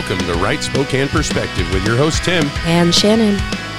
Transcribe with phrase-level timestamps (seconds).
[0.00, 2.46] Welcome to Right Spokane Perspective with your host, Tim.
[2.64, 3.36] And Shannon.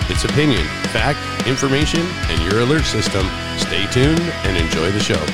[0.07, 1.17] It's opinion, fact,
[1.47, 3.25] information, and your alert system.
[3.57, 5.25] Stay tuned and enjoy the show.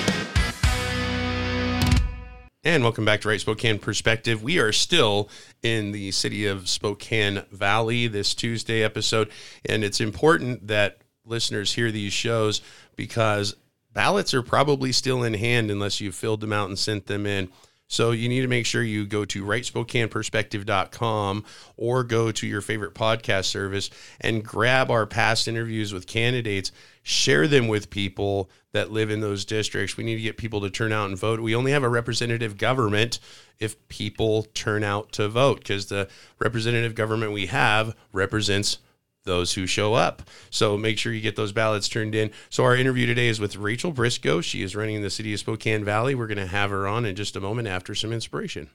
[2.63, 4.41] And welcome back to Right Spokane Perspective.
[4.41, 5.29] We are still
[5.61, 9.29] in the city of Spokane Valley this Tuesday episode,
[9.65, 12.61] and it's important that listeners hear these shows
[12.95, 13.57] because
[13.91, 17.49] ballots are probably still in hand unless you filled them out and sent them in.
[17.87, 21.45] So you need to make sure you go to rightspokaneperspective.com
[21.77, 26.73] or go to your favorite podcast service and grab our past interviews with candidates,
[27.03, 29.95] share them with people that live in those districts.
[29.95, 31.39] We need to get people to turn out and vote.
[31.39, 33.19] We only have a representative government
[33.59, 38.79] if people turn out to vote because the representative government we have represents
[39.27, 40.23] those who show up.
[40.49, 42.31] So make sure you get those ballots turned in.
[42.49, 44.41] So our interview today is with Rachel Briscoe.
[44.41, 46.15] She is running in the city of Spokane Valley.
[46.15, 48.69] We're going to have her on in just a moment after some inspiration.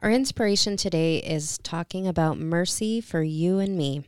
[0.00, 4.04] Our inspiration today is talking about mercy for you and me.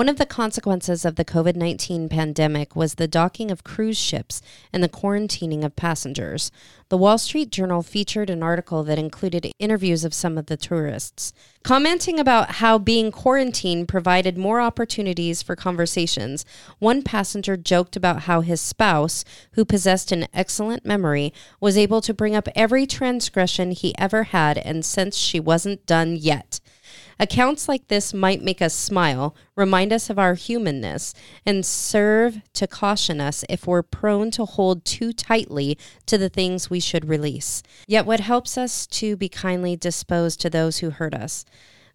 [0.00, 4.40] One of the consequences of the COVID 19 pandemic was the docking of cruise ships
[4.72, 6.50] and the quarantining of passengers.
[6.88, 11.34] The Wall Street Journal featured an article that included interviews of some of the tourists.
[11.64, 16.46] Commenting about how being quarantined provided more opportunities for conversations,
[16.78, 22.14] one passenger joked about how his spouse, who possessed an excellent memory, was able to
[22.14, 26.58] bring up every transgression he ever had and since she wasn't done yet.
[27.20, 31.12] Accounts like this might make us smile, remind us of our humanness,
[31.44, 36.70] and serve to caution us if we're prone to hold too tightly to the things
[36.70, 37.62] we should release.
[37.86, 41.44] Yet, what helps us to be kindly disposed to those who hurt us?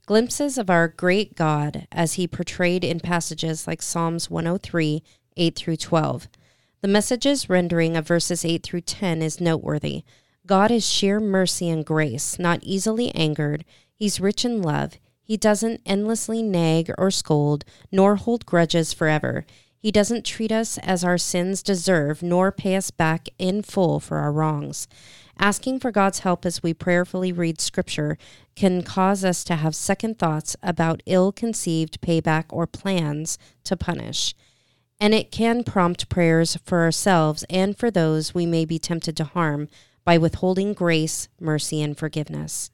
[0.05, 5.01] Glimpses of our great God as he portrayed in passages like Psalms 103,
[5.37, 6.27] 8 through 12.
[6.81, 10.03] The message's rendering of verses 8 through 10 is noteworthy.
[10.45, 13.65] God is sheer mercy and grace, not easily angered.
[13.95, 14.99] He's rich in love.
[15.25, 19.45] He doesn't endlessly nag or scold, nor hold grudges forever.
[19.79, 24.17] He doesn't treat us as our sins deserve, nor pay us back in full for
[24.17, 24.87] our wrongs.
[25.37, 28.17] Asking for God's help as we prayerfully read Scripture
[28.55, 34.33] can cause us to have second thoughts about ill conceived payback or plans to punish.
[34.99, 39.25] And it can prompt prayers for ourselves and for those we may be tempted to
[39.25, 39.67] harm
[40.05, 42.69] by withholding grace, mercy, and forgiveness.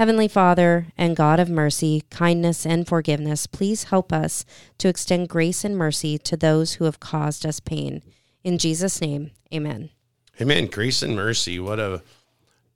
[0.00, 4.46] Heavenly Father and God of mercy, kindness, and forgiveness, please help us
[4.78, 8.02] to extend grace and mercy to those who have caused us pain.
[8.42, 9.90] In Jesus' name, amen.
[10.40, 10.68] Amen.
[10.68, 11.58] Grace and mercy.
[11.58, 12.02] What a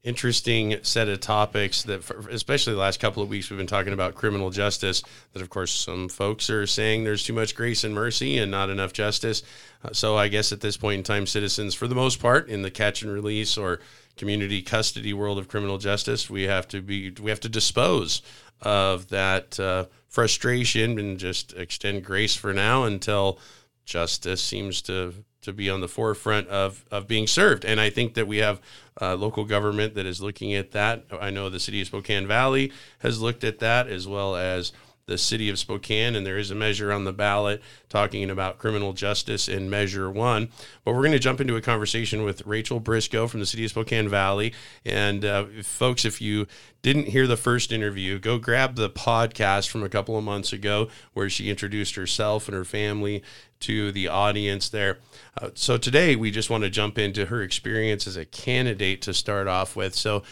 [0.04, 3.94] interesting set of topics that, for, especially the last couple of weeks, we've been talking
[3.94, 5.02] about criminal justice.
[5.32, 8.70] That, of course, some folks are saying there's too much grace and mercy and not
[8.70, 9.42] enough justice.
[9.82, 12.62] Uh, so, I guess at this point in time, citizens, for the most part, in
[12.62, 13.80] the catch and release or
[14.16, 18.22] community custody world of criminal justice, we have to be we have to dispose
[18.60, 23.38] of that uh, frustration and just extend grace for now until
[23.84, 25.14] justice seems to
[25.44, 27.66] to be on the forefront of, of being served.
[27.66, 28.62] And I think that we have
[29.00, 31.04] uh, local government that is looking at that.
[31.20, 34.72] I know the city of Spokane Valley has looked at that as well as
[35.06, 38.92] the city of Spokane, and there is a measure on the ballot talking about criminal
[38.92, 40.48] justice in Measure One.
[40.84, 43.70] But we're going to jump into a conversation with Rachel Briscoe from the city of
[43.70, 44.54] Spokane Valley.
[44.84, 46.46] And uh, folks, if you
[46.82, 50.88] didn't hear the first interview, go grab the podcast from a couple of months ago
[51.12, 53.22] where she introduced herself and her family
[53.60, 54.98] to the audience there.
[55.40, 59.14] Uh, so today we just want to jump into her experience as a candidate to
[59.14, 59.94] start off with.
[59.94, 60.22] So,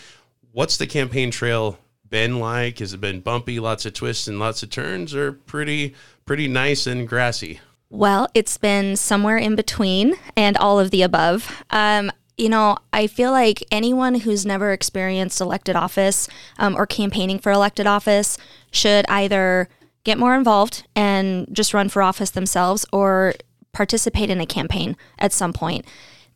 [0.52, 1.78] what's the campaign trail
[2.12, 2.78] been like?
[2.78, 6.86] Has it been bumpy, lots of twists and lots of turns, or pretty pretty nice
[6.86, 7.58] and grassy?
[7.90, 11.64] Well, it's been somewhere in between and all of the above.
[11.70, 16.28] Um, you know, I feel like anyone who's never experienced elected office
[16.58, 18.38] um, or campaigning for elected office
[18.70, 19.68] should either
[20.04, 23.34] get more involved and just run for office themselves or
[23.72, 25.84] participate in a campaign at some point.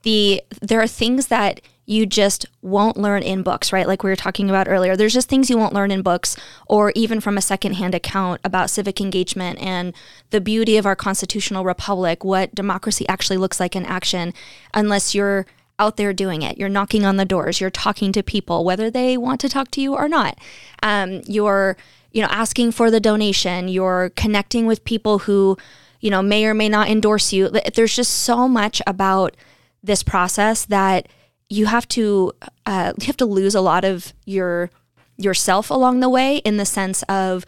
[0.03, 3.87] The there are things that you just won't learn in books, right?
[3.87, 4.97] Like we were talking about earlier.
[4.97, 6.37] There's just things you won't learn in books
[6.67, 9.95] or even from a secondhand account about civic engagement and
[10.31, 14.35] the beauty of our constitutional republic, what democracy actually looks like in action,
[14.75, 15.47] unless you're
[15.79, 16.59] out there doing it.
[16.59, 19.81] You're knocking on the doors, you're talking to people, whether they want to talk to
[19.81, 20.39] you or not.
[20.83, 21.77] Um, you're,
[22.11, 25.57] you know, asking for the donation, you're connecting with people who,
[26.01, 27.49] you know, may or may not endorse you.
[27.49, 29.37] There's just so much about
[29.85, 31.09] this process that
[31.49, 32.33] you have to
[32.65, 34.71] uh, you have to lose a lot of your
[35.17, 37.45] yourself along the way in the sense of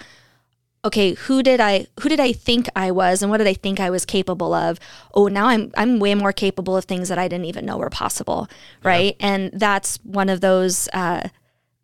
[0.84, 3.80] okay who did i who did i think i was and what did i think
[3.80, 4.78] i was capable of
[5.14, 7.90] oh now i'm i'm way more capable of things that i didn't even know were
[7.90, 8.48] possible
[8.84, 9.26] right yeah.
[9.26, 11.28] and that's one of those uh,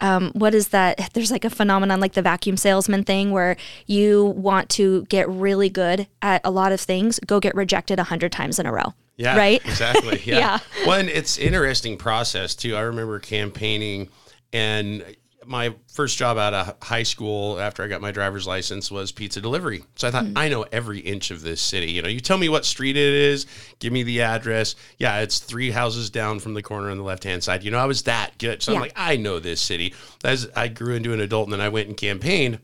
[0.05, 1.11] um, what is that?
[1.15, 3.57] There's like a phenomenon like the vacuum salesman thing where
[3.87, 8.05] you want to get really good at a lot of things, go get rejected a
[8.05, 8.93] hundred times in a row.
[9.17, 9.37] Yeah.
[9.37, 9.65] Right?
[9.65, 10.05] Exactly.
[10.25, 10.39] Yeah.
[10.39, 10.59] Yeah.
[10.87, 12.77] Well, and it's interesting process too.
[12.77, 14.09] I remember campaigning
[14.53, 15.05] and
[15.47, 19.41] my first job out of high school after I got my driver's license was pizza
[19.41, 19.83] delivery.
[19.97, 21.93] So I thought, I know every inch of this city.
[21.93, 23.47] You know, you tell me what street it is,
[23.79, 24.75] give me the address.
[24.99, 27.63] Yeah, it's three houses down from the corner on the left hand side.
[27.63, 28.63] You know, I was that good.
[28.63, 28.77] So Yeah.
[28.77, 29.95] I'm like, I know this city.
[30.25, 32.59] As I grew into an adult and then I went and campaigned,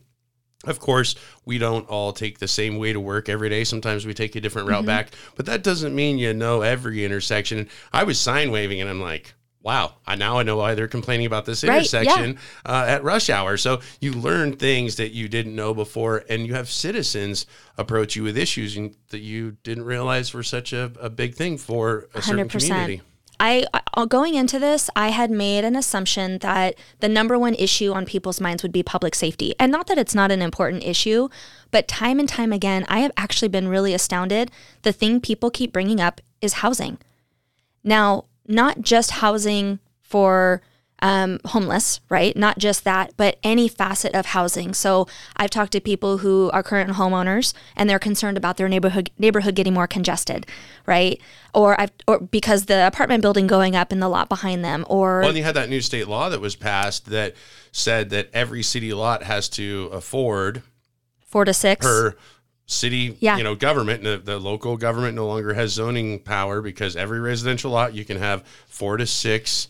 [0.65, 3.63] of course, we don't all take the same way to work every day.
[3.63, 4.75] Sometimes we take a different Mm-hmm.
[4.75, 7.67] route back, but that doesn't mean you know every intersection.
[7.91, 11.25] I was sign waving and I'm like, wow, I now I know why they're complaining
[11.25, 13.57] about this Right, intersection uh, at rush hour.
[13.57, 17.45] So you learn things that you didn't know before, and you have citizens
[17.77, 21.57] approach you with issues and- that you didn't realize were such a, a big thing
[21.57, 23.01] for a certain community.
[23.39, 27.91] I, I going into this, I had made an assumption that the number one issue
[27.91, 29.55] on people's minds would be public safety.
[29.59, 31.27] And not that it's not an important issue,
[31.71, 34.51] but time and time again, I have actually been really astounded.
[34.83, 36.99] The thing people keep bringing up is housing.
[37.83, 40.61] Now, not just housing for
[41.01, 42.35] um, homeless, right?
[42.37, 44.73] Not just that, but any facet of housing.
[44.73, 49.09] So I've talked to people who are current homeowners and they're concerned about their neighborhood
[49.17, 50.45] neighborhood getting more congested,
[50.85, 51.19] right?
[51.53, 55.21] Or I've or because the apartment building going up in the lot behind them, or
[55.21, 57.35] Well, and you had that new state law that was passed that
[57.71, 60.61] said that every city lot has to afford
[61.25, 61.83] four to six.
[61.83, 62.15] per
[62.65, 63.37] city, Yeah.
[63.37, 64.03] you know, government.
[64.03, 68.17] The, the local government no longer has zoning power because every residential lot you can
[68.17, 69.67] have four to six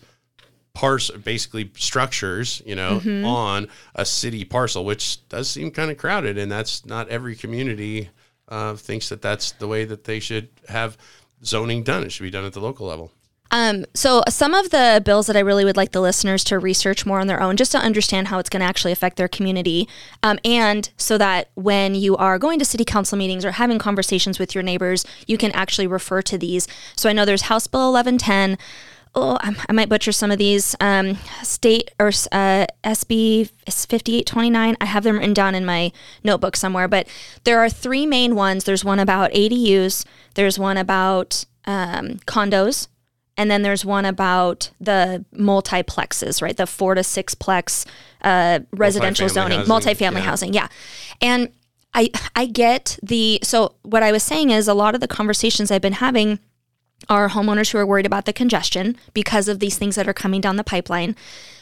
[0.74, 3.26] parcel, basically structures, you know, Mm-hmm.
[3.26, 8.10] on a city parcel, which does seem kind of crowded, and that's not every community
[8.48, 10.98] uh, thinks that that's the way that they should have
[11.44, 12.04] zoning done.
[12.04, 13.12] It should be done at the local level.
[13.51, 17.06] Um, so some of the bills that I really would like the listeners to research
[17.06, 19.88] more on their own, just to understand how it's going to actually affect their community,
[20.24, 24.39] um, and so that when you are going to city council meetings or having conversations
[24.39, 26.68] with your neighbors, you can actually refer to these.
[26.95, 28.57] So I know there's House Bill 1110.
[29.13, 30.74] Oh, I, I might butcher some of these.
[30.80, 34.77] Um, state or uh, SB 5829.
[34.80, 35.92] I have them written down in my
[36.24, 37.07] notebook somewhere, but
[37.44, 38.63] there are three main ones.
[38.63, 40.06] There's one about ADUs.
[40.36, 42.88] There's one about um, condos
[43.42, 46.56] and then there's one about the multiplexes, right?
[46.56, 47.88] The four to six plex
[48.22, 50.20] uh, residential Multifamily zoning, housing, multifamily yeah.
[50.20, 50.54] housing.
[50.54, 50.68] Yeah.
[51.22, 51.50] And
[51.96, 55.72] I I get the so what I was saying is a lot of the conversations
[55.72, 56.38] I've been having
[57.10, 60.40] are homeowners who are worried about the congestion because of these things that are coming
[60.40, 61.16] down the pipeline.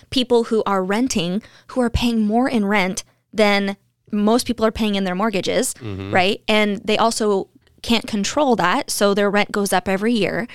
[0.09, 3.77] People who are renting who are paying more in rent than
[4.11, 5.73] most people are paying in their mortgages,
[6.11, 6.41] right?
[6.45, 7.47] And they also
[7.81, 10.45] can't control that, so their rent goes up every year.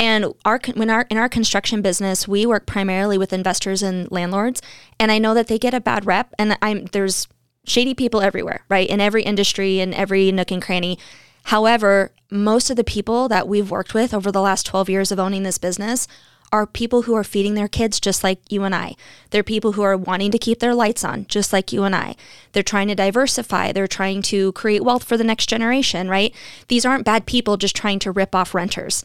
[0.00, 4.62] And our when our in our construction business, we work primarily with investors and landlords,
[4.98, 6.34] and I know that they get a bad rep.
[6.38, 7.28] And I'm there's
[7.66, 8.88] shady people everywhere, right?
[8.88, 10.98] In every industry in every nook and cranny.
[11.44, 15.18] However, most of the people that we've worked with over the last 12 years of
[15.18, 16.08] owning this business
[16.52, 18.96] are people who are feeding their kids just like you and I.
[19.30, 22.16] They're people who are wanting to keep their lights on just like you and I.
[22.52, 26.34] They're trying to diversify, they're trying to create wealth for the next generation, right?
[26.68, 29.04] These aren't bad people just trying to rip off renters.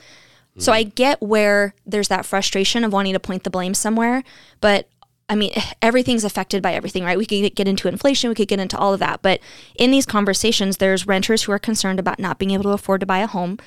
[0.58, 4.24] So I get where there's that frustration of wanting to point the blame somewhere,
[4.62, 4.88] but
[5.28, 7.18] I mean, everything's affected by everything, right?
[7.18, 9.22] We could get into inflation, we could get into all of that.
[9.22, 9.42] But
[9.76, 13.06] in these conversations, there's renters who are concerned about not being able to afford to
[13.06, 13.58] buy a home.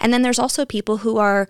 [0.00, 1.48] And then there's also people who are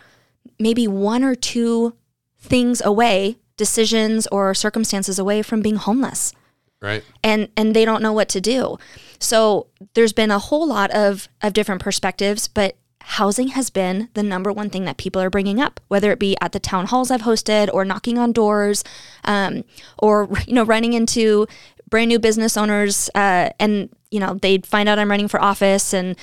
[0.59, 1.95] maybe one or two
[2.39, 6.33] things away, decisions or circumstances away from being homeless
[6.81, 7.03] Right.
[7.25, 8.79] and and they don't know what to do.
[9.19, 12.77] So there's been a whole lot of of different perspectives, but
[13.09, 16.37] housing has been the number one thing that people are bringing up, whether it be
[16.43, 18.85] at the town halls I've hosted or knocking on doors,
[19.25, 19.65] um,
[19.99, 21.47] or you know running into
[21.89, 25.93] brand new business owners, uh, and you know they find out I'm running for office
[25.93, 26.17] and.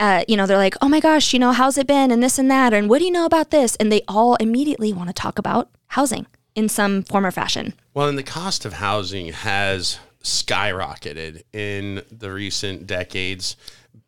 [0.00, 2.10] Uh, you know, they're like, oh my gosh, you know, how's it been?
[2.10, 2.72] And this and that.
[2.72, 3.76] And what do you know about this?
[3.76, 7.74] And they all immediately want to talk about housing in some form or fashion.
[7.94, 13.56] Well, and the cost of housing has skyrocketed in the recent decades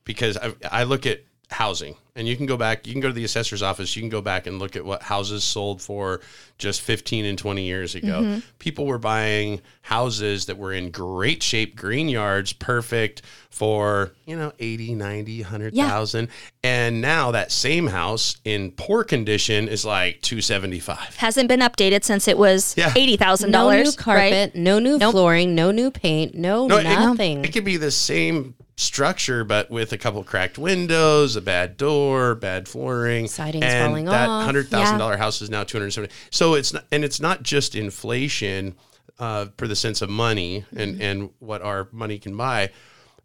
[0.03, 3.15] because I, I look at housing and you can go back, you can go to
[3.15, 6.21] the assessor's office, you can go back and look at what houses sold for
[6.59, 8.23] just 15 and 20 years ago.
[8.23, 8.39] Mm-hmm.
[8.61, 14.53] People were buying houses that were in great shape, green yards, perfect for, you know,
[14.61, 16.29] 80, 90, 100,000.
[16.63, 21.17] And now that same house in poor condition is like 275.
[21.17, 22.93] Hasn't been updated since it was Yeah.
[22.97, 23.97] eighty thousand No new dollars.
[23.97, 25.13] carpet, no new Nope.
[25.13, 27.45] flooring, no new paint, no, No, it- nothing.
[27.45, 32.35] It, could be the same structure, but with a couple cracked windows, a bad door,
[32.35, 34.45] bad flooring, Siding's and falling that off.
[34.45, 36.13] hundred thousand dollar house is now two hundred seventy.
[36.31, 38.75] So it's not, and it's not just inflation
[39.19, 42.71] uh, for the sense of money and and what our money can buy.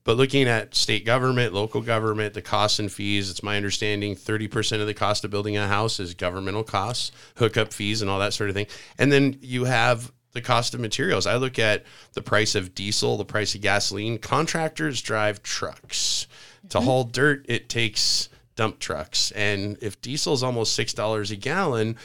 [0.06, 4.80] But looking at state government, local government, the costs and fees, it's my understanding 30%
[4.82, 8.34] of the cost of building a house is governmental costs, hookup fees, and all that
[8.34, 8.68] sort of thing.
[8.98, 11.26] And then you have the cost of materials.
[11.26, 11.84] I look at
[12.14, 14.18] the price of diesel, the price of gasoline.
[14.18, 16.28] Contractors drive trucks.
[16.70, 19.32] To haul dirt, it takes dump trucks.
[19.32, 21.96] And if diesel is almost $6 a gallon,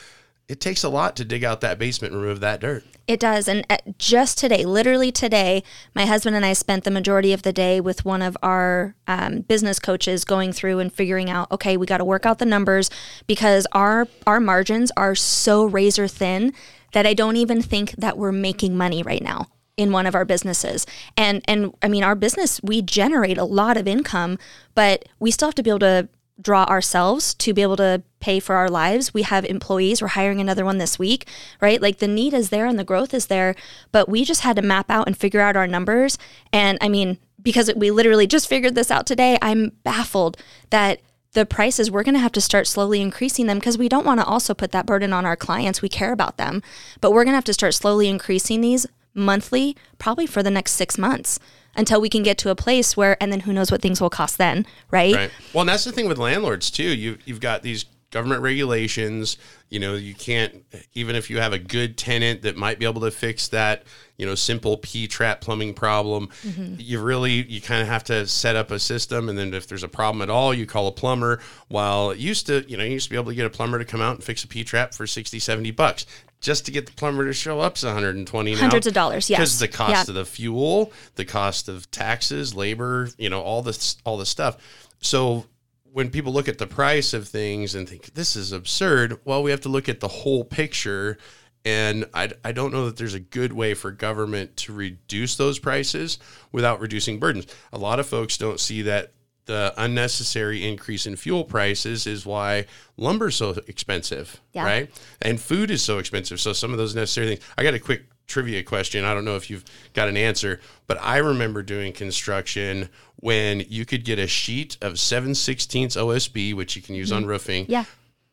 [0.48, 2.84] it takes a lot to dig out that basement and remove that dirt.
[3.06, 3.48] It does.
[3.48, 3.66] And
[3.98, 5.62] just today, literally today,
[5.94, 9.40] my husband and I spent the majority of the day with one of our um,
[9.40, 12.90] business coaches going through and figuring out, okay, we got to work out the numbers
[13.26, 16.54] because our our margins are so razor thin
[16.94, 20.24] that I don't even think that we're making money right now in one of our
[20.24, 20.86] businesses.
[21.16, 24.38] And and I mean our business we generate a lot of income,
[24.74, 26.08] but we still have to be able to
[26.40, 29.14] draw ourselves to be able to pay for our lives.
[29.14, 31.28] We have employees, we're hiring another one this week,
[31.60, 31.80] right?
[31.80, 33.54] Like the need is there and the growth is there,
[33.92, 36.18] but we just had to map out and figure out our numbers.
[36.52, 40.36] And I mean, because we literally just figured this out today, I'm baffled
[40.70, 41.00] that
[41.34, 44.20] the prices we're going to have to start slowly increasing them because we don't want
[44.20, 45.82] to also put that burden on our clients.
[45.82, 46.62] We care about them,
[47.00, 50.72] but we're going to have to start slowly increasing these monthly, probably for the next
[50.72, 51.38] six months
[51.76, 54.10] until we can get to a place where, and then who knows what things will
[54.10, 55.14] cost then, right?
[55.14, 55.30] Right.
[55.52, 56.82] Well, and that's the thing with landlords too.
[56.84, 59.36] You you've got these government regulations.
[59.70, 60.64] You know, you can't
[60.94, 63.84] even if you have a good tenant that might be able to fix that.
[64.16, 66.28] You know, simple P trap plumbing problem.
[66.44, 66.76] Mm-hmm.
[66.78, 69.82] You really you kind of have to set up a system, and then if there's
[69.82, 71.40] a problem at all, you call a plumber.
[71.68, 73.78] While it used to, you know, you used to be able to get a plumber
[73.78, 76.06] to come out and fix a P trap for 60, 70 bucks.
[76.40, 78.60] Just to get the plumber to show up is 120 now.
[78.60, 79.38] Hundreds of dollars, yes.
[79.38, 80.00] Because the cost Yeah.
[80.02, 84.58] of the fuel, the cost of taxes, labor, you know, all this all this stuff.
[85.00, 85.46] So
[85.90, 89.50] when people look at the price of things and think this is absurd, well, we
[89.52, 91.18] have to look at the whole picture.
[91.64, 95.58] And I, I don't know that there's a good way for government to reduce those
[95.58, 96.18] prices
[96.52, 97.46] without reducing burdens.
[97.72, 99.12] A lot of folks don't see that
[99.46, 102.64] the unnecessary increase in fuel prices is why
[102.96, 104.64] lumber's so expensive, Yeah.
[104.64, 104.90] right?
[105.22, 106.40] And food is so expensive.
[106.40, 107.40] So some of those necessary things.
[107.58, 109.04] I got a quick trivia question.
[109.04, 113.84] I don't know if you've got an answer, but I remember doing construction when you
[113.84, 117.72] could get a sheet of 7 16ths OSB, which you can use on roofing, Mm-hmm.
[117.72, 117.84] Yeah.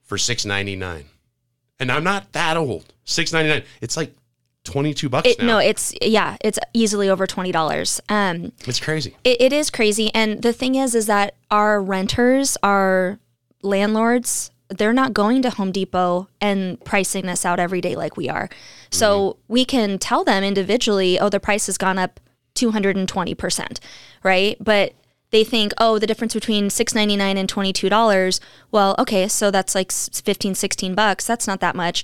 [0.03, 1.05] for six ninety nine.
[1.81, 2.93] And I'm not that old.
[3.03, 3.63] Six ninety nine.
[3.81, 4.15] It's like
[4.63, 5.45] twenty two bucks It, now.
[5.47, 7.99] no, it's yeah, it's easily over twenty dollars.
[8.07, 9.17] Um, it's crazy.
[9.23, 13.19] it, it is crazy, and the thing is, is that our renters, our
[13.63, 18.29] landlords, they're not going to Home Depot and pricing this out every day like we
[18.29, 18.47] are.
[18.91, 22.19] So we can tell them individually, oh, the price has gone up
[22.53, 23.79] two hundred and twenty percent,
[24.21, 24.55] right?
[24.59, 24.93] But
[25.31, 28.39] they think, oh, the difference between six ninety nine and twenty two dollars.
[28.69, 31.25] Well, okay, so that's like s- 15, 16 bucks.
[31.25, 32.03] That's not that much.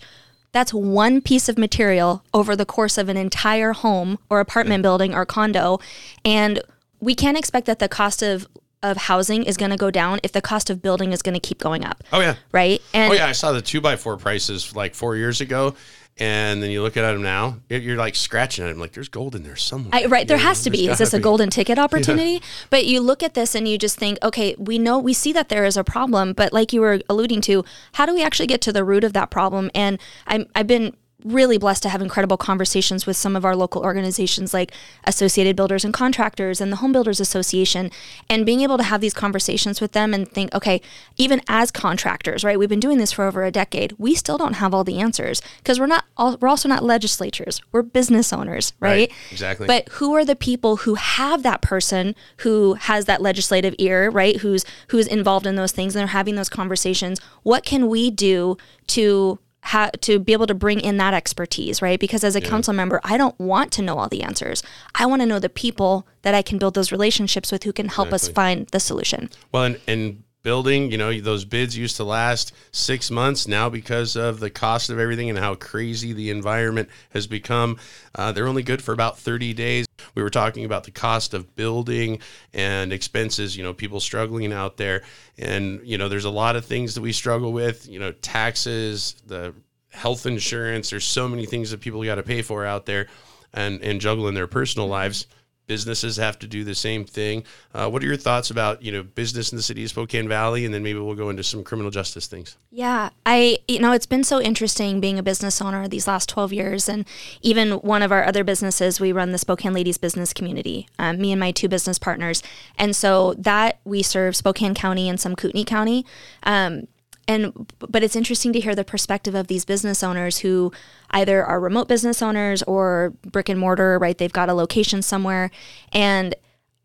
[0.54, 5.14] That's one piece of material over the course of an entire home or apartment building
[5.14, 5.80] or condo.
[6.24, 6.62] And
[7.00, 8.48] we can't expect that the cost of,
[8.82, 11.40] of housing is going to go down if the cost of building is going to
[11.40, 12.04] keep going up.
[12.14, 12.36] Oh yeah.
[12.54, 12.82] Right.
[12.94, 15.76] And Oh yeah, I saw the two by four prices like four years ago,
[16.20, 19.36] and then you look at them now, you're- like scratching at them, like there's gold
[19.36, 19.90] in there somewhere.
[19.94, 20.88] I, right, there You know, has to be.
[20.88, 21.24] Is this a be.
[21.24, 22.42] golden ticket opportunity?
[22.70, 25.50] But you look at this and you just think, okay, we know, we see that
[25.50, 28.62] there is a problem, but like you were alluding to, how do we actually get
[28.62, 29.70] to the root of that problem?
[29.76, 33.82] And I'm, I've been really blessed to have incredible conversations with some of our local
[33.82, 34.72] organizations like
[35.04, 37.90] Associated Builders and Contractors and the Home Builders Association,
[38.30, 40.80] and being able to have these conversations with them and think, okay,
[41.16, 42.60] even as contractors, right?
[42.60, 43.94] We've been doing this for over a decade.
[43.98, 46.06] We still don't have all the answers because we're not.
[46.16, 47.62] All, we're also not legislatures.
[47.72, 48.88] We're business owners, right?
[49.10, 49.68] Right, exactly.
[49.68, 54.38] But who are the people who have that person who has that legislative ear, right?
[54.38, 57.20] Who's who's involved in those things and they're having those conversations.
[57.44, 58.58] What can we do
[58.88, 62.00] to ha- to be able to bring in that expertise, right?
[62.00, 64.64] Because as a council member, I don't want to know all the answers.
[64.96, 67.90] I want to know the people that I can build those relationships with who can
[67.90, 69.30] help us find the solution.
[69.52, 73.48] Well, and, and building, you know, those bids used to last six months.
[73.48, 77.78] Now, because of the cost of everything and how crazy the environment has become,
[78.16, 79.86] uh, they're only good for about 30 days.
[80.16, 82.20] We were talking about the cost of building
[82.54, 85.04] and expenses, you know, people struggling out there.
[85.38, 89.16] And, you know, there's a lot of things that we struggle with, you know, taxes,
[89.26, 89.54] the
[89.90, 90.90] health insurance.
[90.90, 93.08] There's so many things that people got to pay for out there
[93.54, 95.28] and, and juggle in their personal lives
[95.68, 97.44] businesses have to do the same thing.
[97.74, 100.66] Uh, what are your thoughts about you know business in the city of Spokane Valley,
[100.66, 102.58] and then maybe we'll go into some criminal justice things.
[102.72, 106.52] Yeah, I you know it's been so interesting being a business owner these last twelve
[106.52, 107.06] years, and
[107.42, 110.88] even one of our other businesses, we run the Spokane Ladies Business Community.
[110.98, 112.42] Um, me and my two business partners,
[112.78, 116.06] and so that we serve Spokane County and some Kootenai County.
[116.44, 116.88] Um,
[117.28, 120.72] and but it's interesting to hear the perspective of these business owners who
[121.12, 124.18] either are remote business owners or brick and mortar, right?
[124.18, 125.52] They've got a location somewhere,
[125.92, 126.36] and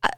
[0.02, 0.08] uh,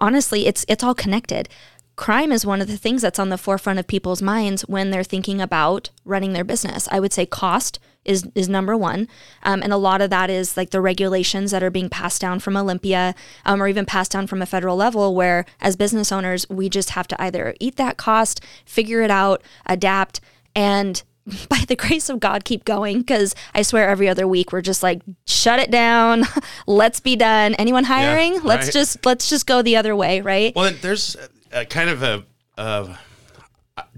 [0.00, 1.48] honestly, it's it's all connected
[1.96, 5.04] crime is one of the things that's on the forefront of people's minds when they're
[5.04, 6.88] thinking about running their business.
[6.90, 9.08] I would say cost is is number one,
[9.44, 12.38] um, and a lot of that is like the regulations that are being passed down
[12.38, 13.14] from Olympia,
[13.46, 15.14] um, or even passed down from a federal level.
[15.14, 19.42] Where as business owners, we just have to either eat that cost, figure it out,
[19.66, 20.20] adapt,
[20.54, 21.02] and
[21.48, 22.98] by the grace of God, keep going.
[22.98, 26.24] Because I swear, every other week we're just like, shut it down.
[26.66, 27.54] let's be done.
[27.54, 28.34] Anyone hiring?
[28.34, 30.54] Yeah, let's just let's just go the other way, right?
[30.54, 31.16] Well, there's
[31.54, 32.98] a, kind of a,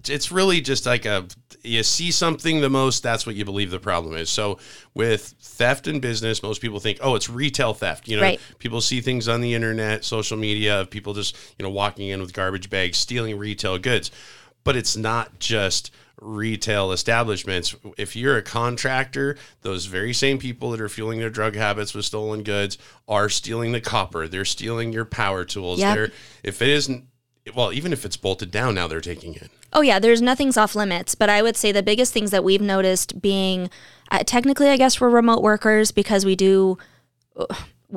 [0.09, 1.27] it's really just like a
[1.67, 4.31] you see something the most, that's what you believe the problem is.
[4.31, 4.59] So
[4.95, 8.09] with theft in business, most people think, oh, it's retail theft.
[8.09, 8.41] You know, right.
[8.59, 12.21] people see things on the internet, social media of people just, you know, walking in
[12.21, 14.11] with garbage bags, stealing retail goods.
[14.65, 17.77] But it's not just retail establishments.
[17.97, 22.05] If you're a contractor, those very same people that are fueling their drug habits with
[22.05, 24.27] stolen goods are stealing the copper.
[24.27, 25.81] They're stealing your power tools.
[25.81, 25.95] Yep.
[25.95, 27.07] They're if it isn't
[27.55, 29.51] well, even if it's bolted down now, they're taking it.
[29.73, 32.61] Oh yeah, there's nothing's off limits, but I would say the biggest things that we've
[32.61, 33.71] noticed being
[34.11, 36.79] uh, technically, I guess we're remote workers because we do.
[37.37, 37.47] Uh,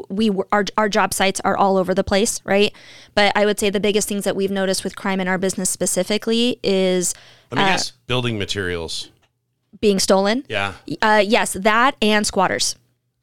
[0.07, 2.71] we our, our job sites are all over the place right
[3.15, 5.67] but i would say the biggest things that we've noticed with crime in our business
[5.67, 7.15] specifically is
[7.51, 9.09] let me uh, guess building materials
[9.81, 12.75] being stolen yeah uh, yes that and squatters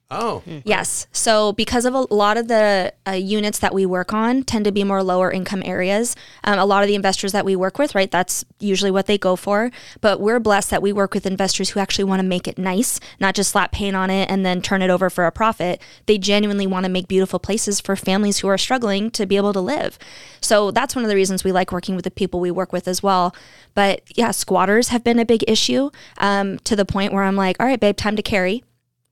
[0.08, 0.44] Oh.
[0.64, 1.08] Yes.
[1.10, 4.70] So, because of a lot of the uh, units that we work on tend to
[4.70, 7.92] be more lower income areas, um, a lot of the investors that we work with,
[7.96, 9.72] right, that's usually what they go for.
[10.00, 13.00] But we're blessed that we work with investors who actually want to make it nice,
[13.18, 15.82] not just slap paint on it and then turn it over for a profit.
[16.06, 19.52] They genuinely want to make beautiful places for families who are struggling to be able
[19.54, 19.98] to live.
[20.40, 22.86] So, that's one of the reasons we like working with the people we work with
[22.86, 23.34] as well.
[23.74, 27.56] But yeah, squatters have been a big issue um, to the point where I'm like,
[27.58, 28.62] all right, babe, time to carry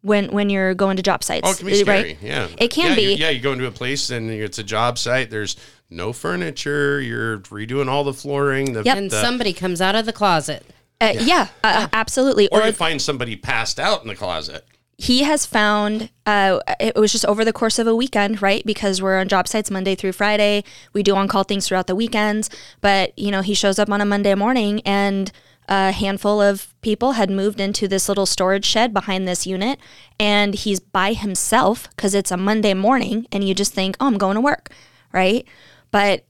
[0.04, 1.49] when when you're going to job sites.
[1.49, 2.02] Oh, it can be scary.
[2.02, 2.19] Right?
[2.21, 3.02] Yeah, it can yeah, be.
[3.02, 5.30] You, yeah, you go into a place and it's a job site.
[5.30, 5.56] There's
[5.88, 7.00] no furniture.
[7.00, 8.75] You're redoing all the flooring.
[8.75, 8.99] The, yep.
[8.99, 10.64] and the, somebody comes out of the closet.
[11.00, 12.49] Uh, yeah, yeah uh, absolutely.
[12.50, 14.67] Or, or you find somebody passed out in the closet.
[14.97, 18.64] He has found uh, it was just over the course of a weekend, right?
[18.64, 20.64] Because we're on job sites Monday through Friday.
[20.93, 22.49] We do on call things throughout the weekends,
[22.80, 25.32] but you know he shows up on a Monday morning and
[25.69, 29.79] a handful of people had moved into this little storage shed behind this unit
[30.19, 34.19] and he's by himself because it's a Monday morning and you just think, oh, I'm
[34.19, 34.71] going to work,
[35.13, 35.47] right?
[35.91, 36.25] But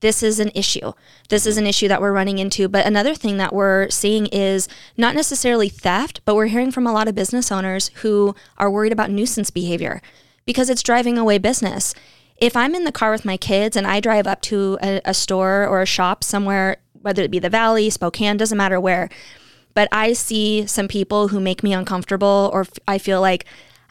[0.00, 0.92] this is an issue.
[1.28, 2.68] This is an issue that we're running into.
[2.68, 6.92] But another thing that we're seeing is not necessarily theft, but we're hearing from a
[6.92, 10.00] lot of business owners who are worried about nuisance behavior
[10.46, 11.94] because it's driving away business.
[12.36, 15.14] If I'm in the car with my kids and I drive up to a, a
[15.14, 19.08] store or a shop somewhere whether it be the Valley, Spokane, doesn't matter where.
[19.74, 23.44] But I see some people who make me uncomfortable, or f- I feel like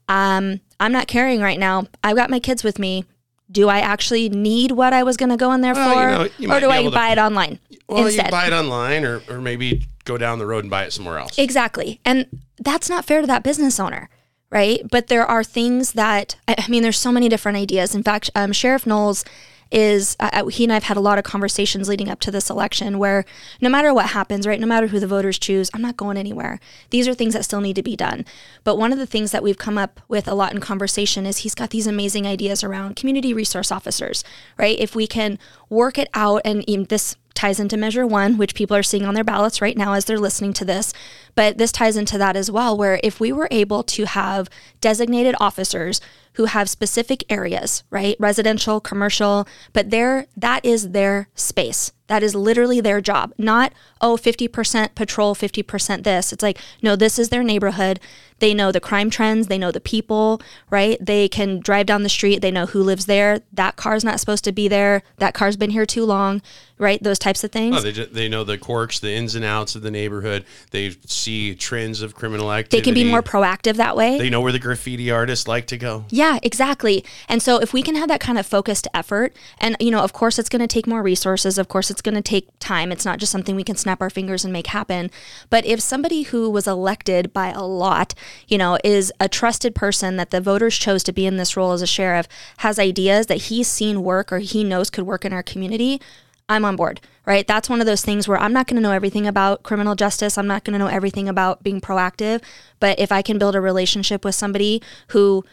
[0.08, 1.86] um, I'm not carrying right now.
[2.04, 3.06] I've got my kids with me.
[3.52, 6.02] Do I actually need what I was going to go in there well, for,
[6.41, 7.60] you know, you or do I buy it online?
[7.88, 8.26] Well, instead?
[8.26, 11.17] you buy it online, or or maybe go down the road and buy it somewhere
[11.17, 11.39] else.
[11.39, 12.28] Exactly, and
[12.60, 14.10] that's not fair to that business owner
[14.52, 14.82] right?
[14.89, 17.95] But there are things that I mean, there's so many different ideas.
[17.95, 19.24] In fact, um, Sheriff Nowels
[19.71, 22.49] is uh, uh, he and I've had a lot of conversations leading up to this
[22.49, 23.25] election where
[23.62, 26.60] no matter what happens, right, no matter who the voters choose, I'm not going anywhere.
[26.89, 28.25] These are things that still need to be done.
[28.63, 31.39] But one of the things that we've come up with a lot in conversation is
[31.39, 34.23] he's got these amazing ideas around community resource officers,
[34.58, 34.77] right?
[34.79, 35.38] If we can
[35.69, 39.23] work it out, and this ties into measure one, which people are seeing on their
[39.23, 40.93] ballots right now as they're listening to this.
[41.36, 44.49] But this ties into that as well, where if we were able to have
[44.82, 46.01] designated officers
[46.34, 48.15] who have specific areas, right?
[48.20, 51.92] Residential, commercial, but there that is their space.
[52.10, 53.34] That is literally their job.
[53.38, 56.34] Not, oh, 50% patrol, 50% this.
[56.34, 58.00] It's like, no, this is their neighborhood.
[58.39, 60.98] They know the crime trends, they know the people, right?
[61.00, 63.42] They can drive down the street, they know who lives there.
[63.54, 65.04] That car's not supposed to be there.
[65.18, 66.42] That car's been here too long,
[66.80, 67.04] right?
[67.04, 67.78] Those types of things.
[67.78, 70.46] Oh, they, they know the quirks, the ins and outs of the neighborhood.
[70.72, 72.78] They see trends of criminal activity.
[72.78, 74.18] They can be more proactive that way.
[74.18, 76.06] They know where the graffiti artists like to go.
[76.10, 77.04] Yeah, exactly.
[77.28, 80.13] And so if we can have that kind of focused effort, and, you know, of
[80.13, 81.58] course, it's going to take more resources.
[81.58, 82.92] Of course, it's going to take time.
[82.92, 85.10] It's not just something we can snap our fingers and make happen.
[85.50, 88.13] But if somebody who was elected by a lot,
[88.48, 91.72] you know, is a trusted person that the voters chose to be in this role
[91.72, 95.34] as a sheriff, has ideas that he's seen work or he knows could work in
[95.34, 96.02] our community,
[96.50, 97.48] I'm on board, right?
[97.48, 100.36] That's one of those things where I'm not going to know everything about criminal justice.
[100.36, 102.42] I'm not going to know everything about being proactive.
[102.80, 105.46] But if I can build a relationship with somebody who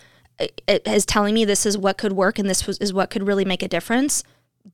[0.67, 3.63] is telling me this is what could work and this is what could really make
[3.63, 4.23] a difference,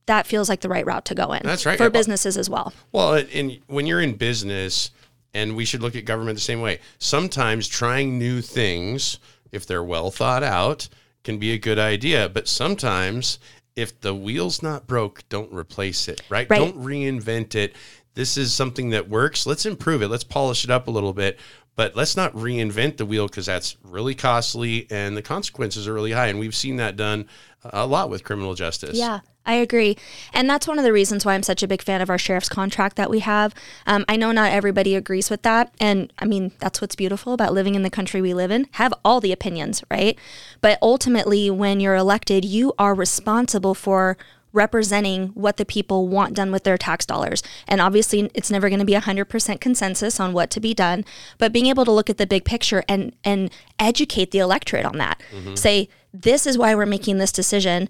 [0.05, 1.41] that feels like the right route to go in.
[1.43, 1.77] That's right.
[1.77, 2.73] For Yeah, well- businesses as well.
[2.91, 4.91] Well, and when you're in business,
[5.33, 6.79] and we should look at government the same way.
[6.99, 9.17] Sometimes trying new things,
[9.51, 10.87] if they're well thought out,
[11.23, 12.29] can be a good idea.
[12.29, 13.39] But sometimes,
[13.75, 16.21] if the wheel's not broke, don't replace it.
[16.29, 16.47] Right?
[16.49, 16.59] Right.
[16.59, 17.75] Don't reinvent it.
[18.13, 19.47] This is something that works.
[19.47, 20.07] Let's improve it.
[20.09, 21.39] Let's polish it up a little bit.
[21.75, 26.11] But let's not reinvent the wheel because that's really costly and the consequences are really
[26.11, 26.27] high.
[26.27, 27.27] And we've seen that done
[27.63, 28.97] a lot with criminal justice.
[28.97, 29.97] Yeah, I agree.
[30.33, 32.49] And that's one of the reasons why I'm such a big fan of our sheriff's
[32.49, 33.55] contract that we have.
[33.87, 35.73] Um, I know not everybody agrees with that.
[35.79, 38.67] And I mean, that's what's beautiful about living in the country we live in.
[38.73, 40.17] Have all the opinions, right?
[40.61, 44.17] But ultimately, when you're elected, you are responsible for
[44.53, 47.43] representing what the people want done with their tax dollars.
[47.67, 51.03] And obviously, it's never going to be 100% consensus on what to be done,
[51.37, 54.97] but being able to look at the big picture and and educate the electorate on
[54.99, 55.21] that.
[55.35, 55.55] Mm-hmm.
[55.55, 57.89] Say, this is why we're making this decision.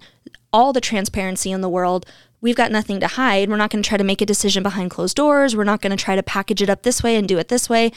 [0.52, 2.06] All the transparency in the world.
[2.40, 3.48] We've got nothing to hide.
[3.48, 5.56] We're not going to try to make a decision behind closed doors.
[5.56, 7.70] We're not going to try to package it up this way and do it this
[7.70, 7.90] way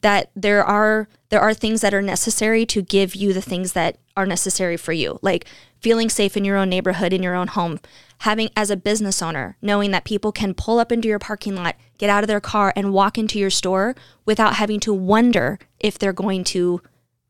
[0.00, 3.98] that there are there are things that are necessary to give you the things that
[4.16, 5.46] are necessary for you like
[5.80, 7.80] feeling safe in your own neighborhood in your own home
[8.18, 11.76] having as a business owner knowing that people can pull up into your parking lot
[11.98, 15.98] get out of their car and walk into your store without having to wonder if
[15.98, 16.80] they're going to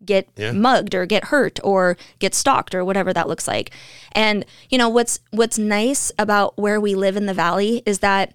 [0.04, 0.52] get Yeah.
[0.52, 3.70] mugged or get hurt or get stalked or whatever that looks like
[4.12, 8.32] and you know what's what's nice about where we live in the valley is that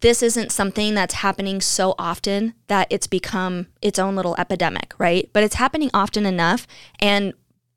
[0.00, 5.30] this isn't something that's happening so often that it's become its own little epidemic, right?
[5.32, 6.66] But it's happening often enough.
[6.98, 7.34] And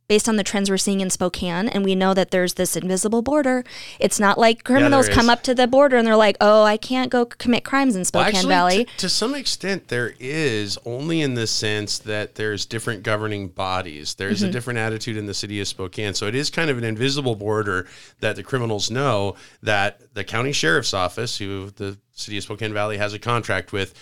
[0.09, 3.21] based on the trends we're seeing in Spokane, and we know that there's this invisible
[3.21, 3.63] border,
[3.99, 5.29] it's not like criminals there come is.
[5.29, 8.05] up to the border and they're like, oh, I can't go commit crimes in Well,
[8.05, 8.85] Spokane actually, Valley.
[8.85, 14.15] To, to some extent, there is only in the sense that there's different governing bodies.
[14.15, 14.49] There's Mm-hmm.
[14.49, 16.13] a different attitude in the city of Spokane.
[16.15, 17.87] So it is kind of an invisible border
[18.19, 22.97] that the criminals know that the county sheriff's office, who the city of Spokane Valley
[22.97, 23.93] has a contract with,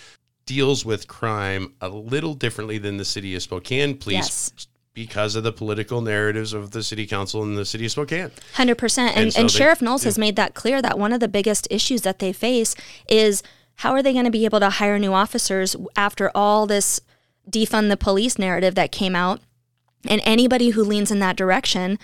[0.46, 4.16] deals with crime a little differently than the city of Spokane police.
[4.16, 4.67] Yes.
[4.98, 8.30] Because of the political narratives of the city council and the city of Spokane.
[8.54, 11.12] Hundred percent, And and so and they- Sheriff Nowels has made that clear that one
[11.12, 12.74] of the biggest issues that they face
[13.08, 13.42] is
[13.76, 17.00] how are they going to be able to hire new officers after all this
[17.48, 19.40] defund the police narrative that came out,
[20.06, 21.98] and anybody who leans in that direction.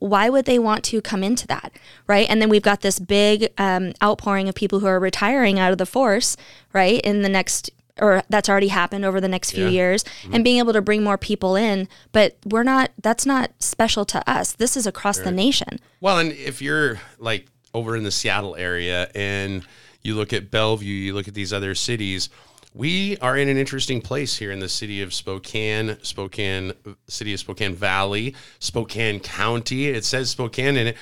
[0.00, 1.72] Why would they want to come into that,
[2.06, 2.26] right?
[2.28, 5.78] And then we've got this big um, outpouring of people who are retiring out of
[5.78, 6.36] the force,
[6.74, 7.00] right?
[7.02, 7.70] In the next,
[8.00, 9.70] or that's already happened over the next few Yeah.
[9.70, 10.34] years, mm-hmm.
[10.34, 11.88] and being able to bring more people in.
[12.12, 12.90] But we're not.
[13.02, 14.52] That's not special to us.
[14.52, 15.78] This is across the nation.
[16.00, 19.62] Well, and if you're like over in the Seattle area and
[20.02, 22.30] you look at Bellevue, you look at these other cities,
[22.74, 26.72] we are in an interesting place here in the city of Spokane, Spokane,
[27.08, 29.86] city of Spokane Valley, Spokane County.
[29.86, 30.96] It says Spokane in it.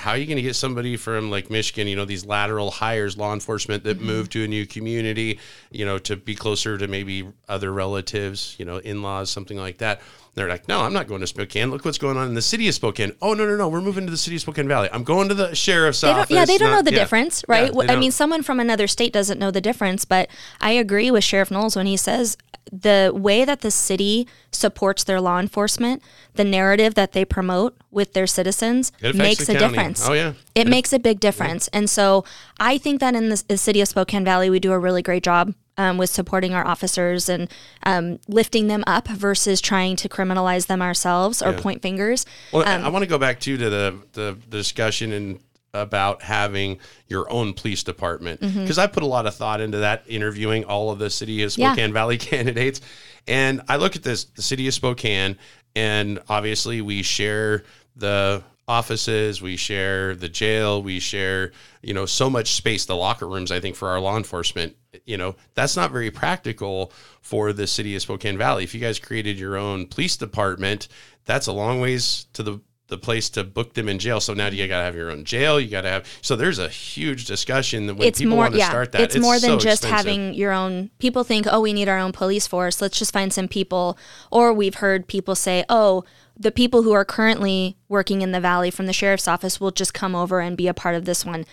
[0.00, 3.16] How are you going to get somebody from like Michigan, you know, these lateral hires,
[3.16, 4.06] law enforcement that mm-hmm.
[4.06, 5.38] move to a new community,
[5.70, 9.78] you know, to be closer to maybe other relatives, you know, in laws, something like
[9.78, 10.00] that?
[10.34, 11.70] They're like, no, I'm not going to Spokane.
[11.70, 13.12] Look what's going on in the city of Spokane.
[13.20, 13.68] Oh, no, no, no.
[13.68, 14.88] We're moving to the city of Spokane Valley.
[14.92, 16.30] I'm going to the sheriff's They office.
[16.30, 16.98] yeah, they don't not- know the yeah.
[17.00, 17.72] difference, Yeah, right?
[17.72, 21.24] they I mean, someone from another state doesn't know the difference, but I agree with
[21.24, 22.36] Sheriff Nowels when he says
[22.72, 26.02] the way that the city supports their law enforcement,
[26.34, 29.76] the narrative that they promote with their citizens makes the a county.
[29.76, 30.08] difference.
[30.08, 30.34] Oh, yeah.
[30.54, 31.68] It makes a big difference.
[31.68, 32.24] And so
[32.58, 35.22] I think that in the, the city of Spokane Valley, we do a really great
[35.22, 37.50] job um, with supporting our officers and
[37.84, 42.26] um, lifting them up versus trying to criminalize them ourselves or point fingers.
[42.52, 45.40] Well, I want to go back too to the the discussion and
[45.74, 46.78] about having
[47.08, 48.62] your own police department Mm-hmm.
[48.62, 51.56] because I put a lot of thought into that interviewing all of the city of
[51.56, 51.72] Yeah.
[51.72, 52.80] Spokane Valley candidates,
[53.28, 55.36] and I look at this the city of Spokane,
[55.76, 57.64] and obviously we share
[57.96, 61.50] the offices we share the jail we share
[61.82, 65.16] you know so much space the locker rooms i think for our law enforcement you
[65.16, 69.36] know that's not very practical for the city of spokane valley if you guys created
[69.40, 70.86] your own police department
[71.24, 74.48] that's a long ways to the the place to book them in jail so now
[74.48, 77.24] you got to have your own jail you got to have so there's a huge
[77.24, 79.58] discussion that when it's people more want to yeah start that it's, more than so
[79.58, 79.96] just expensive.
[80.06, 83.32] having your own people think oh we need our own police force let's just find
[83.32, 83.96] some people
[84.30, 86.04] or we've heard people say oh
[86.36, 89.94] the people who are currently working in the valley from the sheriff's office will just
[89.94, 91.44] come over and be a part of this one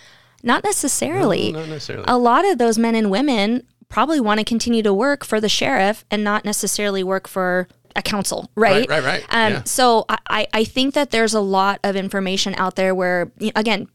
[0.42, 2.04] not necessarily No, not necessarily.
[2.08, 5.48] a lot of those men and women probably want to continue to work for the
[5.48, 8.88] sheriff and not necessarily work for a council, right?
[8.88, 9.24] Right, right, right.
[9.28, 9.62] Um, Yeah.
[9.64, 13.88] So I- I, think that there's a lot of information out there where, again,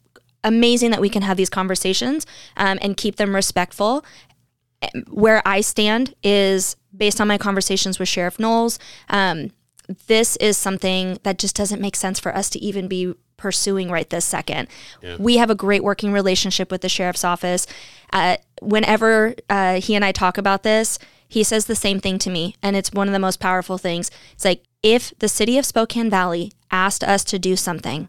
[0.43, 2.25] amazing that we can have these conversations
[2.57, 4.03] um, and keep them respectful.
[5.09, 8.77] Where I stand is based on my conversations with Sheriff Nowels.
[9.09, 9.51] Um,
[10.07, 14.09] this is something that just doesn't make sense for us to even be pursuing right
[14.09, 14.67] this second.
[15.19, 17.65] We have a great working relationship with the sheriff's office.
[18.11, 20.99] Uh, whenever uh, he and I talk about this,
[21.33, 24.11] he says the same thing to me, and it's one of the most powerful things.
[24.33, 28.07] It's like if the city of Spokane Valley asked us to do something,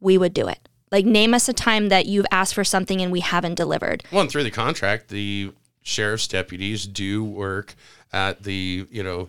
[0.00, 0.68] we would do it.
[0.90, 4.02] Like name us a time that you've asked for something and we haven't delivered.
[4.10, 7.76] Well, and through the contract, the sheriff's deputies do work
[8.12, 9.28] at the, you know,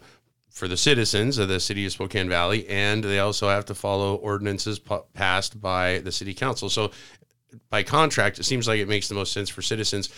[0.50, 4.16] for the citizens of the city of Spokane Valley, and they also have to follow
[4.16, 6.68] ordinances pa- passed by the city council.
[6.68, 6.90] So,
[7.70, 10.10] by contract, it seems like it makes the most sense for citizens,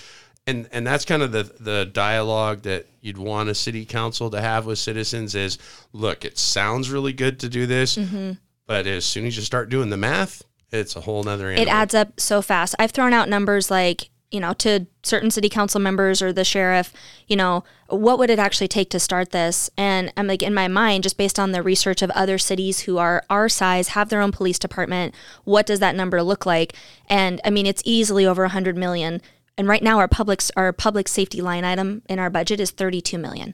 [0.47, 4.41] and and that's kind of the the dialogue that you'd want a city council to
[4.41, 5.36] have with citizens.
[5.36, 5.58] Is
[5.93, 8.34] look, it sounds really good to do this, mm-hmm.
[8.65, 11.51] but as soon as you start doing the math, it's a whole nother.
[11.51, 12.75] it adds up so fast.
[12.80, 16.93] I've thrown out numbers like, you know, to certain city council members or the sheriff,
[17.27, 19.69] you know, what would it actually take to start this?
[19.77, 22.97] And I'm like, in my mind, just based on the research of other cities who
[22.97, 26.73] are our size, have their own police department, what does that number look like?
[27.10, 29.21] And I mean, it's easily over 100 million.
[29.58, 33.18] And right now, our public our public safety line item in our budget is 32
[33.18, 33.54] million,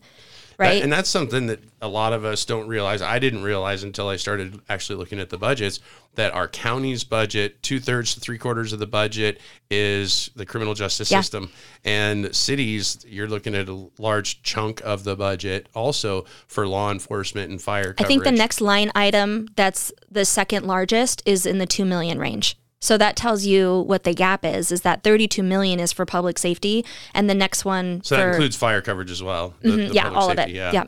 [0.57, 0.81] right?
[0.81, 3.01] And that's something that a lot of us don't realize.
[3.01, 5.79] I didn't realize until I started actually looking at the budgets
[6.15, 10.73] that our county's budget, two thirds to three quarters of the budget, is the criminal
[10.75, 11.21] justice Yeah.
[11.21, 11.51] system.
[11.83, 17.51] And cities, you're looking at a large chunk of the budget also for law enforcement
[17.51, 21.67] and fire I think the next line item that's the second largest is in the
[21.67, 22.57] 2 million range.
[22.79, 26.37] So that tells you what the gap is is that 32 million is for public
[26.37, 29.55] safety and the next one So for that includes fire coverage as well.
[29.61, 29.93] the- the Mm-hmm.
[29.93, 30.49] yeah, public all of it.
[30.49, 30.71] Yeah.
[30.71, 30.83] Yeah.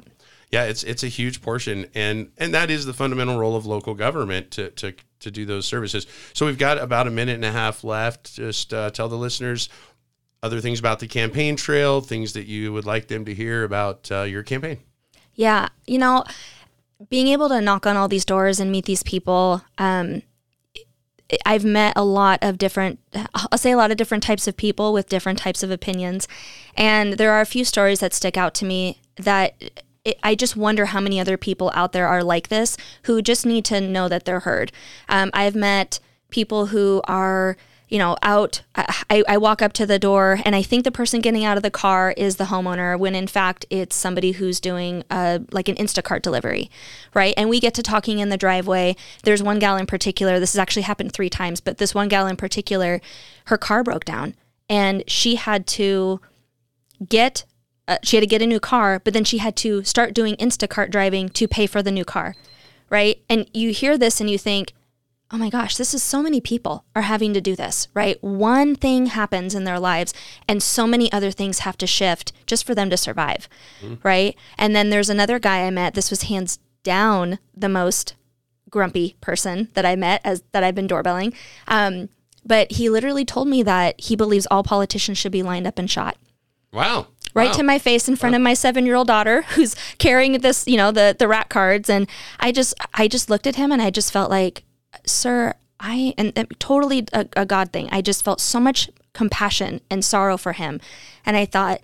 [0.52, 3.94] Yeah, it's it's a huge portion, and and that is the fundamental role of local
[3.94, 6.08] government to to to do those services.
[6.34, 8.34] So we've got about a minute and a half left.
[8.34, 9.70] Just uh, tell the listeners
[10.42, 14.10] other things about the campaign trail, things that you would like them to hear about
[14.12, 14.80] uh, your campaign.
[15.36, 16.24] Yeah, you know,
[17.12, 20.24] being able to knock on all these doors and meet these people, um,
[21.46, 23.00] I've met a lot of different,
[23.34, 26.28] I'll say a lot of different types of people with different types of opinions.
[26.76, 29.56] And there are a few stories that stick out to me that
[30.06, 33.46] it, I just wonder how many other people out there are like this who just
[33.46, 34.72] need to know that they're heard.
[35.08, 37.58] Um, I've met people who are
[37.90, 38.62] you know, out.
[38.76, 41.64] I, I walk up to the door and I think the person getting out of
[41.64, 45.76] the car is the homeowner when in fact it's somebody who's doing a, like an
[45.76, 46.70] Instacart delivery,
[47.14, 47.34] right?
[47.36, 48.96] And we get to talking in the driveway.
[49.24, 52.28] There's one gal in particular, this has actually happened three times, but this one gal
[52.28, 53.02] in particular,
[53.46, 54.36] her car broke down
[54.70, 56.22] and she had to
[57.08, 57.46] get
[57.88, 60.36] uh, she had to get a new car, but then she had to start doing
[60.36, 62.36] Instacart driving to pay for the new car,
[62.92, 63.20] right?
[63.28, 64.74] And you hear this and you think,
[65.32, 68.18] oh my gosh, this is so many people are having to do this, right?
[68.24, 70.14] One thing happens in their lives
[70.48, 73.48] and so many other things have to shift just for them to survive,
[74.04, 74.36] right?
[74.58, 75.94] And then there's another guy I met.
[75.94, 78.16] This was hands down the most
[78.72, 81.34] grumpy person that I met as that I've been doorbelling.
[81.68, 82.10] Um,
[82.46, 85.90] but he literally told me that he believes all politicians should be lined up and
[85.92, 86.18] shot
[86.74, 87.08] Wow.
[87.36, 87.54] right Wow.
[87.54, 90.78] to my face in front of my seven year old daughter who's carrying this you
[90.78, 92.08] know the the rack cards and
[92.40, 94.64] i just i just looked at him and i just felt like
[95.06, 97.90] sir i and, and totally a, a god thing.
[97.92, 100.80] I just felt so much compassion and sorrow for him.
[101.26, 101.82] And i thought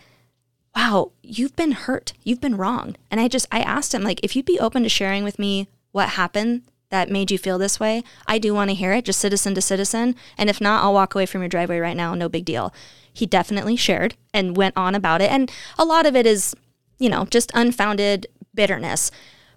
[0.75, 2.13] wow you've been hurt.
[2.23, 4.89] You've been wronged and i just i asked him like if you'd be open to
[4.89, 8.75] sharing with me what happened that made you feel this way i do want to
[8.75, 10.15] hear it just citizen to citizen.
[10.37, 12.73] And if not i'll walk away from your driveway right now no big deal.
[13.13, 15.31] He definitely shared and went on about it.
[15.31, 16.53] And a lot of it is
[16.99, 19.11] you know just unfounded bitterness.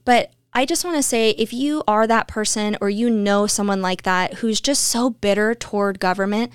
[0.05, 3.83] But I just want to say if you are that person or you know someone
[3.83, 6.53] like that who's just so bitter toward government,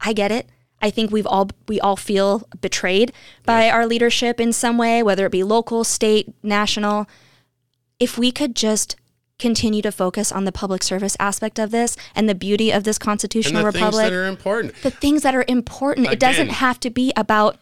[0.00, 0.48] I get it.
[0.80, 3.12] I think we've all we all feel betrayed
[3.44, 7.08] by our leadership in some way, whether it be local, state, national.
[7.98, 8.94] If we could just
[9.38, 12.96] continue to focus on the public service aspect of this and the beauty of this
[12.96, 14.74] and constitutional the things republic, that are important.
[14.82, 16.08] the things that are important.
[16.08, 17.58] It doesn't have to be about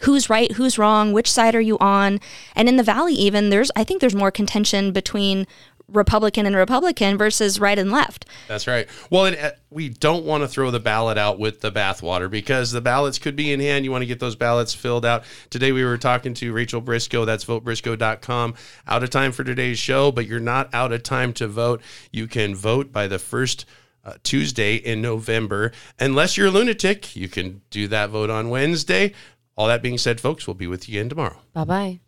[0.00, 2.20] who's right, who's wrong, which side are you on.
[2.54, 5.46] And in the valley even there's I think there's more contention between
[5.92, 8.26] Republican and Republican versus right and left.
[8.48, 8.88] That's right.
[9.10, 12.70] Well, and uh, we don't want to throw the ballot out with the bathwater because
[12.70, 13.84] the ballots could be in hand.
[13.84, 15.24] You want to get those ballots filled out.
[15.50, 17.24] Today we were talking to Rachel Briscoe.
[17.24, 18.54] That's votebriscoe.com.
[18.86, 21.82] Out of time for today's show, but you're not out of time to vote.
[22.12, 23.66] You can vote by the first
[24.04, 25.72] uh, Tuesday in November.
[25.98, 29.12] Unless you're a lunatic, you can do that vote on Wednesday.
[29.60, 31.36] All that being said, folks, we'll be with you again tomorrow.
[31.52, 32.00] Bye bye.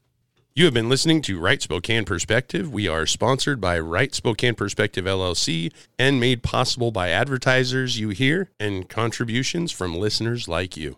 [0.54, 2.72] You have been listening to Right Spokane Perspective.
[2.72, 8.48] We are sponsored by Right Spokane Perspective LLC and made possible by advertisers you hear
[8.58, 10.96] and contributions from listeners like you.